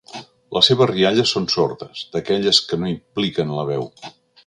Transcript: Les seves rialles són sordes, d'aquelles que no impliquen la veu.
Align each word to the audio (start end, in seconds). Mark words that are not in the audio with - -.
Les 0.55 0.69
seves 0.71 0.89
rialles 0.91 1.35
són 1.37 1.45
sordes, 1.57 2.03
d'aquelles 2.17 2.65
que 2.71 2.83
no 2.85 2.93
impliquen 2.97 3.57
la 3.61 3.71
veu. 3.73 3.91